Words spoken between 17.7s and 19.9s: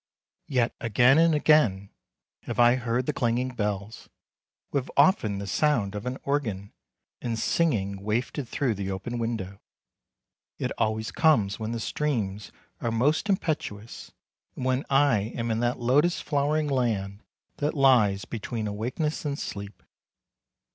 lies between awakeness and sleep.